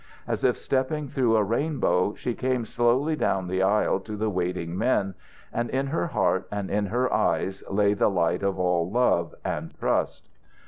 [0.27, 4.75] As if stepping through a rainbow, she came slowly down the aisle to the waiting
[4.75, 5.13] men,
[5.53, 9.77] and in her heart and in her eyes lay the light of all love and
[9.77, 10.27] trust.